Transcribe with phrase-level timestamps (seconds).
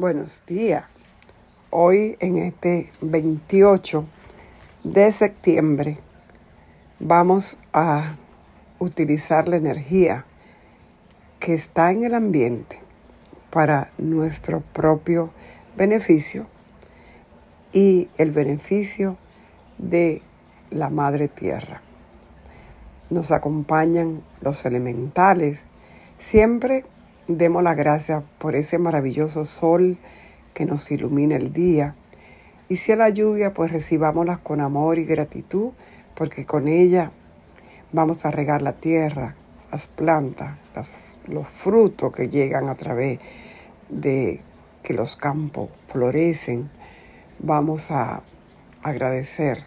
[0.00, 0.86] Buenos días.
[1.68, 4.06] Hoy en este 28
[4.82, 5.98] de septiembre
[6.98, 8.16] vamos a
[8.78, 10.24] utilizar la energía
[11.38, 12.80] que está en el ambiente
[13.50, 15.34] para nuestro propio
[15.76, 16.46] beneficio
[17.70, 19.18] y el beneficio
[19.76, 20.22] de
[20.70, 21.82] la Madre Tierra.
[23.10, 25.64] Nos acompañan los elementales.
[26.18, 26.86] Siempre
[27.38, 29.98] demos la gracia por ese maravilloso sol
[30.54, 31.94] que nos ilumina el día.
[32.68, 35.72] Y si a la lluvia, pues recibámosla con amor y gratitud,
[36.14, 37.12] porque con ella
[37.92, 39.36] vamos a regar la tierra,
[39.72, 40.56] las plantas,
[41.26, 43.18] los frutos que llegan a través
[43.88, 44.40] de
[44.82, 46.70] que los campos florecen.
[47.38, 48.22] Vamos a
[48.82, 49.64] agradecer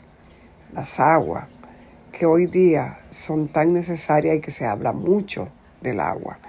[0.74, 1.48] las aguas
[2.12, 5.50] que hoy día son tan necesarias y que se habla mucho
[5.82, 6.40] del agua.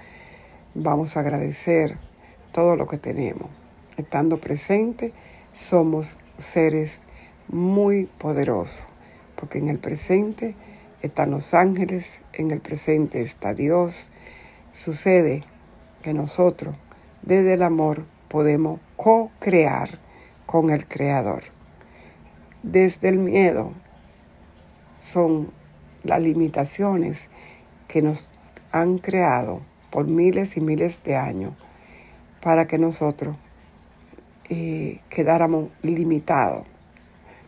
[0.77, 1.97] Vamos a agradecer
[2.51, 3.49] todo lo que tenemos.
[3.95, 5.13] Estando presente,
[5.53, 7.05] somos seres
[7.47, 8.85] muy poderosos,
[9.37, 10.53] porque en el presente
[11.01, 14.11] están los ángeles, en el presente está Dios.
[14.73, 15.45] Sucede
[16.03, 16.75] que nosotros,
[17.21, 20.01] desde el amor, podemos co-crear
[20.45, 21.43] con el Creador.
[22.63, 23.71] Desde el miedo
[24.97, 25.53] son
[26.03, 27.29] las limitaciones
[27.87, 28.33] que nos
[28.73, 29.61] han creado
[29.95, 31.53] por miles y miles de años
[32.41, 33.37] para que nosotros
[34.49, 36.67] eh, quedáramos limitados,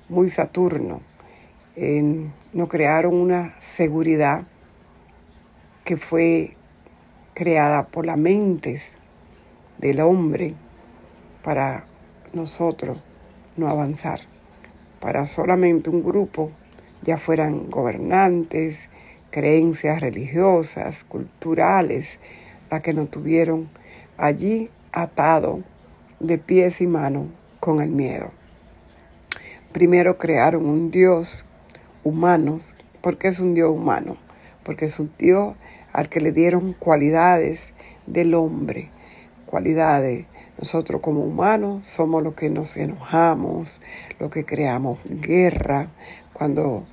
[0.08, 1.02] muy Saturno.
[2.54, 4.48] nos crearon una seguridad
[5.84, 6.56] que fue
[7.34, 8.98] creada por las mentes
[9.78, 10.56] del hombre
[11.44, 11.86] para
[12.32, 12.98] nosotros
[13.58, 14.22] no avanzar,
[15.02, 16.52] para solamente un grupo
[17.02, 18.90] ya fueran gobernantes,
[19.38, 22.20] creencias religiosas, culturales,
[22.72, 23.70] las que nos tuvieron
[24.18, 25.62] allí atado
[26.20, 27.28] de pies y manos
[27.60, 28.32] con el miedo.
[29.72, 31.46] Primero crearon un Dios
[32.04, 32.58] humano.
[33.00, 34.18] ¿Por qué es un Dios humano?
[34.64, 35.56] Porque es un Dios
[35.94, 37.76] al que le dieron cualidades
[38.08, 38.90] del hombre,
[39.46, 40.26] cualidades.
[40.58, 43.82] Nosotros como humanos somos los que nos enojamos,
[44.18, 45.92] los que creamos guerra,
[46.34, 46.86] cuando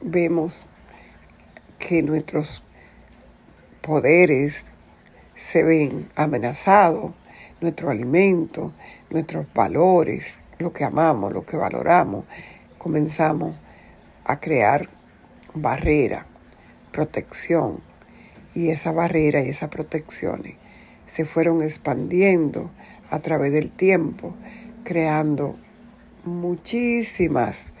[0.00, 0.66] vemos
[1.80, 2.62] que nuestros
[3.80, 4.72] poderes
[5.34, 7.12] se ven amenazados,
[7.60, 8.72] nuestro alimento,
[9.10, 12.26] nuestros valores, lo que amamos, lo que valoramos,
[12.78, 13.56] comenzamos
[14.24, 14.88] a crear
[15.54, 16.26] barrera,
[16.92, 17.80] protección.
[18.54, 20.56] Y esa barrera y esas protecciones
[21.06, 22.70] se fueron expandiendo
[23.10, 24.34] a través del tiempo,
[24.84, 25.56] creando
[26.24, 27.72] muchísimas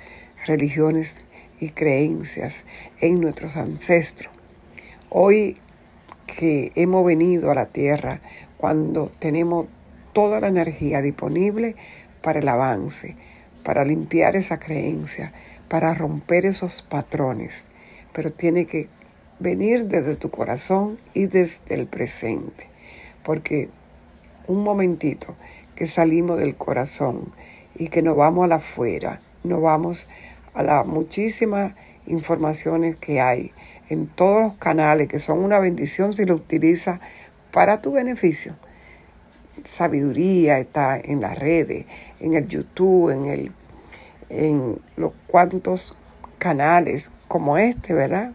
[0.46, 1.24] religiones
[1.60, 2.64] y creencias
[3.00, 4.32] en nuestros ancestros.
[5.10, 5.56] Hoy
[6.26, 8.20] que hemos venido a la tierra,
[8.56, 9.66] cuando tenemos
[10.12, 11.76] toda la energía disponible
[12.22, 13.16] para el avance,
[13.62, 15.32] para limpiar esa creencia,
[15.68, 17.68] para romper esos patrones,
[18.12, 18.88] pero tiene que
[19.38, 22.68] venir desde tu corazón y desde el presente,
[23.22, 23.70] porque
[24.46, 25.36] un momentito
[25.74, 27.32] que salimos del corazón
[27.74, 30.08] y que nos vamos a la afuera, nos vamos
[30.54, 31.74] a las muchísimas
[32.06, 33.52] informaciones que hay
[33.88, 37.00] en todos los canales, que son una bendición si lo utilizas
[37.50, 38.56] para tu beneficio.
[39.64, 41.86] Sabiduría está en las redes,
[42.20, 43.52] en el YouTube, en, el,
[44.28, 45.96] en los cuantos
[46.38, 48.32] canales como este, ¿verdad?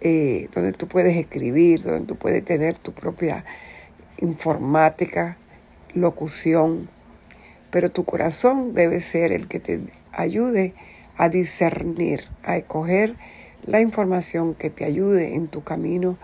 [0.00, 3.44] Eh, donde tú puedes escribir, donde tú puedes tener tu propia
[4.18, 5.36] informática,
[5.94, 6.88] locución,
[7.70, 9.80] pero tu corazón debe ser el que te
[10.12, 10.74] ayude
[11.20, 13.14] a discernir, a escoger
[13.66, 16.16] la información que te ayude en tu camino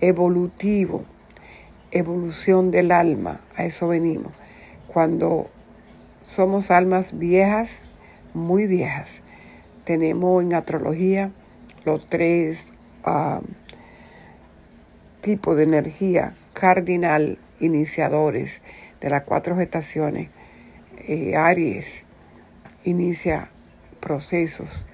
[0.00, 1.04] evolutivo,
[1.90, 4.32] evolución del alma, a eso venimos.
[4.86, 5.50] Cuando
[6.22, 7.88] somos almas viejas,
[8.32, 9.22] muy viejas,
[9.82, 11.32] tenemos en astrología
[11.84, 12.72] los tres
[13.02, 13.40] ah,
[15.20, 18.62] tipos de energía cardinal iniciadores
[19.00, 20.28] de las cuatro estaciones.
[21.08, 22.04] Eh, Aries
[22.84, 23.50] inicia
[24.04, 24.84] procesos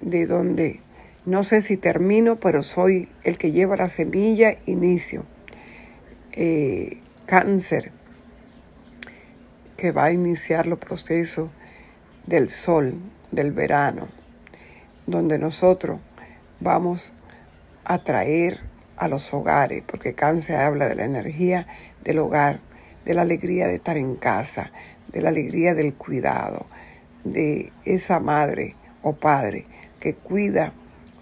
[0.00, 0.80] de donde
[1.26, 5.26] no sé si termino, pero soy el que lleva la semilla, inicio.
[6.32, 7.92] Eh, cáncer,
[9.76, 11.50] que va a iniciar los procesos
[12.26, 12.94] del sol,
[13.32, 14.08] del verano,
[15.06, 16.00] donde nosotros
[16.60, 17.12] vamos
[17.84, 18.60] a traer
[18.96, 21.66] a los hogares, porque cáncer habla de la energía
[22.04, 22.60] del hogar,
[23.04, 24.72] de la alegría de estar en casa,
[25.08, 26.66] de la alegría del cuidado,
[27.32, 29.66] de esa madre o padre
[30.00, 30.72] que cuida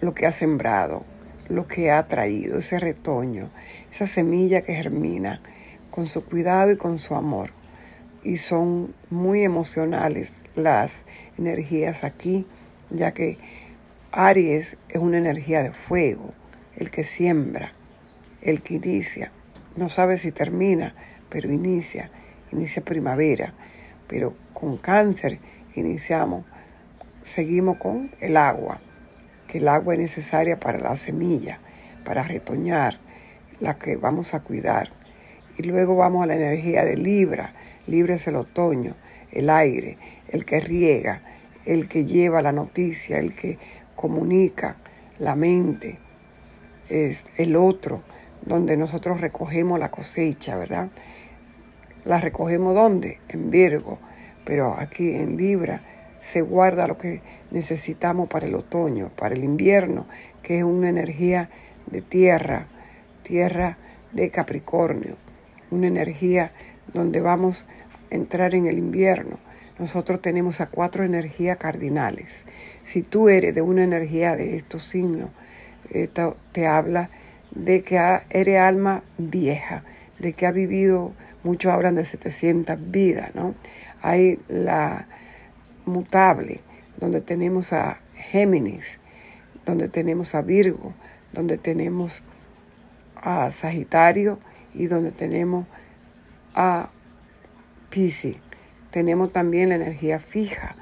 [0.01, 1.05] lo que ha sembrado,
[1.47, 3.49] lo que ha traído, ese retoño,
[3.91, 5.41] esa semilla que germina
[5.91, 7.51] con su cuidado y con su amor.
[8.23, 11.05] y son muy emocionales las
[11.37, 12.45] energías aquí,
[12.89, 13.37] ya que
[14.11, 16.33] Aries es una energía de fuego,
[16.75, 17.71] el que siembra,
[18.41, 19.31] el que inicia.
[19.75, 20.95] No sabe si termina,
[21.29, 22.09] pero inicia,
[22.51, 23.53] inicia primavera.
[24.07, 25.39] Pero con cáncer
[25.79, 26.45] iniciamos,
[27.21, 28.79] seguimos con el agua,
[29.47, 31.59] que el agua es necesaria para la semilla,
[32.05, 32.99] para retoñar,
[33.59, 34.89] la que vamos a cuidar.
[35.57, 37.53] Y luego vamos a la energía de Libra.
[37.87, 38.95] Libra es el otoño,
[39.31, 39.97] el aire,
[40.29, 41.21] el que riega,
[41.65, 43.57] el que lleva la noticia, el que
[43.95, 44.77] comunica,
[45.19, 45.97] la mente,
[46.89, 48.01] es el otro,
[48.45, 50.89] donde nosotros recogemos la cosecha, ¿verdad?
[52.05, 53.19] La recogemos ¿dónde?
[53.29, 53.99] En Virgo,
[54.47, 55.81] pero aquí en Libra
[56.21, 57.21] se guarda lo que
[57.51, 60.07] necesitamos para el otoño, para el invierno,
[60.41, 61.49] que es una energía
[61.85, 62.67] de tierra,
[63.23, 63.77] tierra
[64.13, 65.17] de Capricornio,
[65.69, 66.53] una energía
[66.93, 67.65] donde vamos
[68.09, 69.37] a entrar en el invierno.
[69.79, 72.45] Nosotros tenemos a cuatro energías cardinales.
[72.83, 75.29] Si tú eres de una energía de estos signos,
[75.91, 77.09] esto te habla
[77.51, 77.99] de que
[78.29, 79.83] eres alma vieja,
[80.19, 83.55] de que ha vivido, muchos hablan de 700 vidas, ¿no?
[84.01, 85.07] Hay la
[85.85, 86.61] mutable,
[86.97, 88.99] donde tenemos a Géminis,
[89.65, 90.93] donde tenemos a Virgo,
[91.33, 92.23] donde tenemos
[93.15, 94.39] a Sagitario
[94.73, 95.65] y donde tenemos
[96.55, 96.89] a
[97.89, 98.37] Pisces.
[98.91, 100.75] Tenemos también la energía fija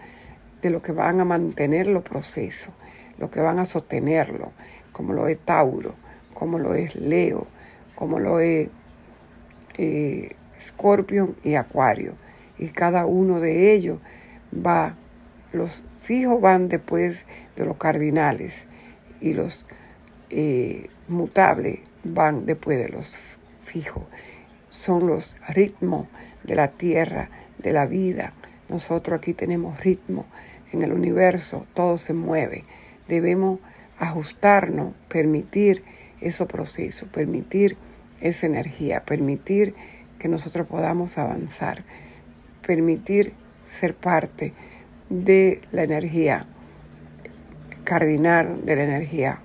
[0.61, 2.73] de lo que van a mantener los procesos,
[3.17, 4.51] lo que van a sostenerlo,
[4.91, 5.95] como lo es Tauro,
[6.33, 7.47] como lo es Leo,
[7.95, 8.69] como lo es
[9.77, 10.35] eh,
[11.43, 12.15] y Acuario.
[12.57, 13.99] Y cada uno de ellos
[14.53, 14.95] va,
[15.51, 17.25] los fijos van después
[17.55, 18.67] de los cardinales
[19.21, 19.65] y los
[20.29, 23.17] eh, mutables van después de los
[23.63, 24.03] fijos.
[24.69, 26.07] Son los ritmos
[26.43, 28.33] de la tierra, de la vida.
[28.69, 30.25] Nosotros aquí tenemos ritmo
[30.71, 32.63] en el universo, todo se mueve.
[33.07, 33.59] Debemos
[33.97, 35.83] ajustarnos, permitir
[36.19, 37.77] ese proceso, permitir
[38.21, 39.75] esa energía, permitir
[40.19, 41.83] que nosotros podamos avanzar,
[42.65, 43.33] permitir
[43.65, 44.53] ser parte
[45.09, 46.47] de la energía
[47.83, 49.39] cardinal, de la energía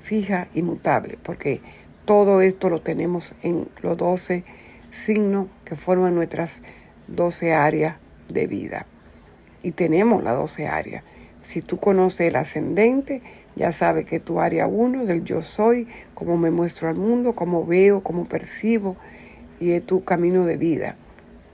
[0.00, 1.60] fija y mutable, porque
[2.04, 4.44] todo esto lo tenemos en los 12
[4.90, 6.62] signos que forman nuestras
[7.08, 7.96] 12 áreas
[8.28, 8.86] de vida.
[9.62, 11.04] Y tenemos las 12 áreas.
[11.50, 13.22] Si tú conoces el ascendente,
[13.56, 17.66] ya sabes que tu área 1 del yo soy, cómo me muestro al mundo, cómo
[17.66, 18.94] veo, cómo percibo,
[19.58, 20.94] y es tu camino de vida.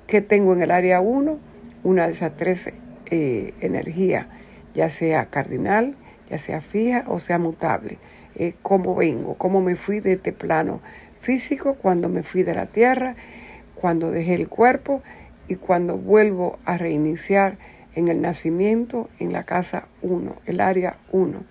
[0.07, 1.39] ¿Qué tengo en el área 1?
[1.83, 2.75] Una de esas tres
[3.11, 4.27] eh, energías,
[4.75, 5.97] ya sea cardinal,
[6.29, 7.97] ya sea fija o sea mutable.
[8.35, 10.83] Eh, cómo vengo, cómo me fui de este plano
[11.19, 13.17] físico, cuando me fui de la tierra,
[13.75, 15.03] cuando dejé el cuerpo
[15.49, 17.57] y cuando vuelvo a reiniciar
[17.97, 21.45] en el nacimiento en la casa 1, el área 1.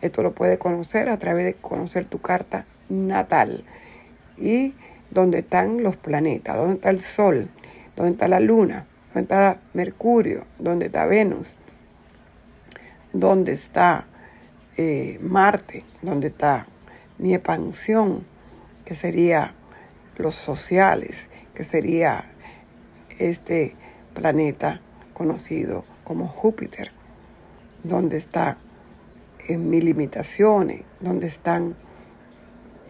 [0.00, 3.64] Esto lo puedes conocer a través de conocer tu carta natal
[4.38, 4.74] y
[5.10, 7.50] dónde están los planetas, dónde está el Sol,
[7.96, 11.54] dónde está la Luna, dónde está Mercurio, dónde está Venus,
[13.12, 14.06] dónde está
[14.76, 16.68] eh, Marte, dónde está
[17.18, 18.24] mi expansión,
[18.84, 19.54] que sería
[20.16, 22.30] los sociales, que sería
[23.18, 23.74] este
[24.14, 24.80] planeta
[25.18, 26.92] conocido como Júpiter,
[27.82, 28.56] donde está
[29.48, 31.76] en mis limitaciones, donde están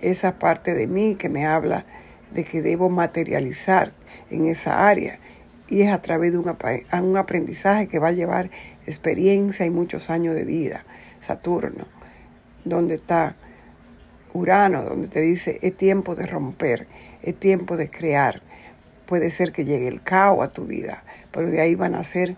[0.02, 1.87] esa parte de mí que me habla
[2.32, 3.92] de que debo materializar
[4.30, 5.18] en esa área
[5.68, 8.50] y es a través de un aprendizaje que va a llevar
[8.87, 10.85] experiencia y muchos años de vida.
[11.20, 11.87] Saturno,
[12.64, 13.37] donde está
[14.32, 16.87] Urano, donde te dice es tiempo de romper,
[17.23, 18.42] es tiempo de crear.
[19.06, 21.02] Puede ser que llegue el caos a tu vida,
[21.38, 22.35] pero de ahí van a ser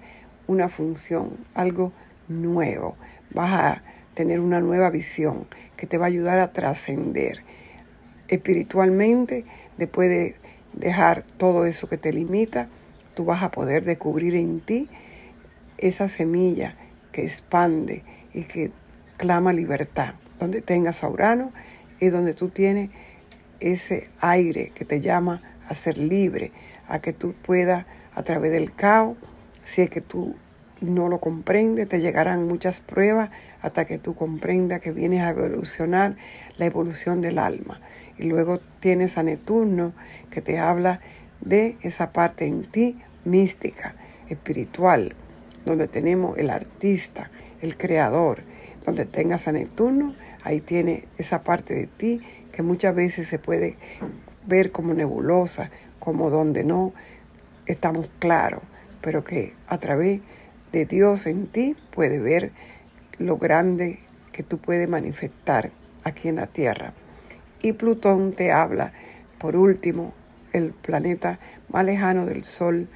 [0.46, 1.90] una función, algo
[2.28, 2.96] nuevo.
[3.32, 5.46] Vas a tener una nueva visión
[5.78, 7.42] que te va a ayudar a trascender
[8.28, 9.46] espiritualmente.
[9.78, 10.36] Después de
[10.74, 12.68] dejar todo eso que te limita,
[13.14, 14.90] tú vas a poder descubrir en ti
[15.78, 16.76] esa semilla
[17.10, 18.04] que expande
[18.34, 18.70] y que
[19.16, 20.16] clama libertad.
[20.38, 21.52] Donde tengas a Urano
[22.00, 22.90] es donde tú tienes
[23.60, 26.52] ese aire que te llama a ser libre,
[26.86, 29.16] a que tú puedas a través del caos,
[29.64, 30.34] si es que tú
[30.80, 36.16] no lo comprendes, te llegarán muchas pruebas hasta que tú comprendas que vienes a evolucionar
[36.56, 37.80] la evolución del alma.
[38.18, 39.92] Y luego tienes a Neptuno
[40.30, 41.00] que te habla
[41.40, 43.94] de esa parte en ti mística,
[44.28, 45.14] espiritual,
[45.64, 48.42] donde tenemos el artista, el creador.
[48.84, 53.76] Donde tengas a Neptuno, ahí tiene esa parte de ti que muchas veces se puede
[54.46, 56.94] ver como nebulosa, como donde no
[57.66, 58.62] estamos claros,
[59.00, 60.20] pero que a través
[60.72, 62.52] de Dios en ti puede ver
[63.18, 64.00] lo grande
[64.32, 65.70] que tú puedes manifestar
[66.04, 66.92] aquí en la Tierra.
[67.62, 68.92] Y Plutón te habla,
[69.38, 70.14] por último,
[70.52, 71.38] el planeta
[71.68, 72.88] más lejano del Sol,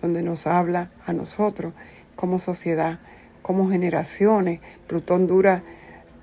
[0.00, 1.72] donde nos habla a nosotros
[2.16, 3.00] como sociedad,
[3.42, 4.60] como generaciones.
[4.86, 5.62] Plutón dura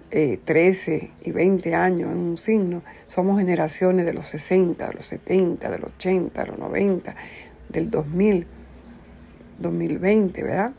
[0.09, 2.83] 13 eh, y 20 años en un signo.
[3.07, 7.15] Somos generaciones de los 60, de los 70, de los 80, de los 90,
[7.69, 8.47] del 2000,
[9.59, 10.73] 2020, ¿verdad?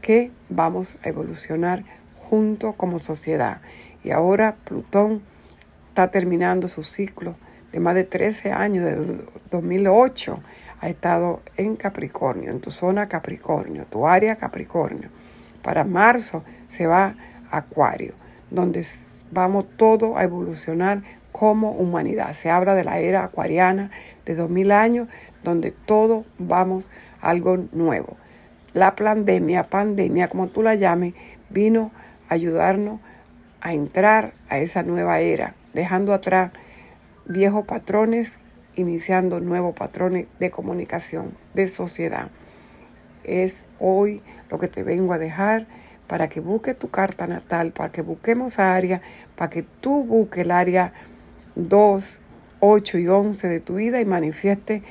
[0.00, 1.84] Que vamos a evolucionar
[2.16, 3.60] juntos como sociedad.
[4.04, 5.22] Y ahora Plutón
[5.88, 7.36] está terminando su ciclo
[7.72, 10.40] de más de 13 años, de 2008,
[10.80, 15.08] ha estado en Capricornio, en tu zona Capricornio, tu área Capricornio.
[15.62, 17.16] Para marzo se va
[17.50, 18.14] a Acuario,
[18.50, 18.84] donde
[19.30, 22.34] vamos todo a evolucionar como humanidad.
[22.34, 23.90] Se habla de la era acuariana
[24.24, 25.08] de 2000 años,
[25.42, 28.16] donde todo vamos a algo nuevo.
[28.74, 31.14] La pandemia, pandemia, como tú la llames,
[31.50, 31.90] vino
[32.28, 33.00] a ayudarnos
[33.60, 36.50] a entrar a esa nueva era, dejando atrás
[37.26, 38.38] viejos patrones,
[38.74, 42.30] iniciando nuevos patrones de comunicación, de sociedad.
[43.24, 45.66] Es hoy lo que te vengo a dejar
[46.06, 49.00] para que busques tu carta natal, para que busquemos área,
[49.36, 50.92] para que tú busques el área
[51.54, 52.20] 2,
[52.60, 54.82] 8 y 11 de tu vida y manifieste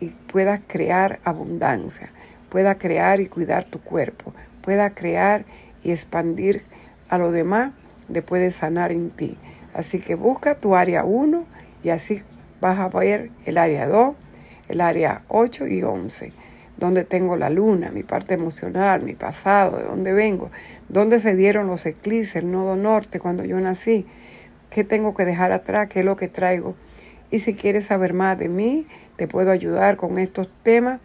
[0.00, 2.12] y puedas crear abundancia,
[2.48, 5.46] puedas crear y cuidar tu cuerpo, puedas crear
[5.82, 6.62] y expandir
[7.08, 7.72] a lo demás
[8.08, 9.38] después de sanar en ti.
[9.72, 11.44] Así que busca tu área 1
[11.82, 12.22] y así
[12.60, 14.14] vas a ver el área 2,
[14.68, 16.32] el área 8 y 11,
[16.76, 20.50] donde tengo la luna, mi parte emocional, mi pasado, de dónde vengo,
[20.88, 24.06] dónde se dieron los eclipses, el nodo norte cuando yo nací,
[24.76, 26.74] qué tengo que dejar atrás, qué es lo que traigo.
[27.30, 31.00] Y si quieres saber más de mí, te puedo ayudar con estos temas,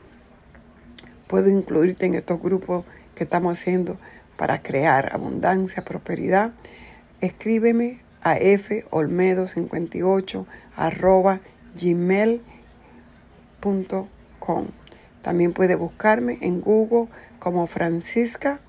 [1.27, 2.83] puedo incluirte en estos grupos
[3.15, 3.97] que estamos haciendo
[4.35, 6.51] para crear abundancia, prosperidad.
[7.21, 11.39] Escríbeme a folmedo58 arroba
[11.81, 12.41] gmail.com.
[15.21, 17.07] También puede buscarme en Google
[17.39, 18.59] como Francisca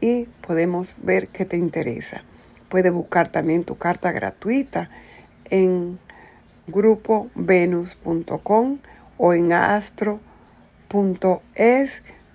[0.00, 2.22] y podemos ver qué te interesa.
[2.68, 4.90] Puedes buscar también tu carta gratuita
[5.50, 5.98] en
[6.66, 8.78] grupovenus.com
[9.18, 10.22] o en astro.es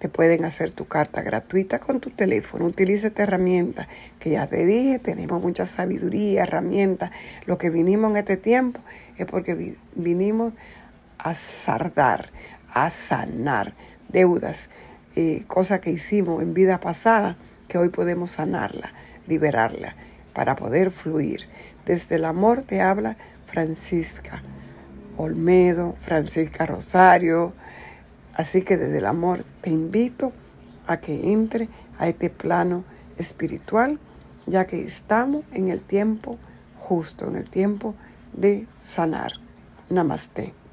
[0.09, 2.65] pueden hacer tu carta gratuita con tu teléfono.
[2.65, 3.87] Utiliza esta herramienta
[4.19, 7.11] que ya te dije, tenemos mucha sabiduría, herramientas.
[7.45, 8.81] Lo que vinimos en este tiempo
[9.17, 10.53] es porque vinimos
[11.17, 12.29] a sardar,
[12.69, 13.73] a sanar
[14.09, 14.69] deudas,
[15.15, 18.93] eh, cosas que hicimos en vida pasada que hoy podemos sanarla,
[19.27, 19.95] liberarla
[20.33, 21.47] para poder fluir.
[21.85, 24.41] Desde el amor te habla Francisca
[25.17, 27.53] Olmedo, Francisca Rosario,
[28.35, 30.33] Así que desde el amor te invito
[30.87, 32.83] a que entre a este plano
[33.17, 33.97] espiritual,
[34.45, 36.37] ya que estamos en el tiempo
[36.77, 37.95] justo, en el tiempo
[38.33, 39.31] de sanar.
[39.89, 40.64] Namaste.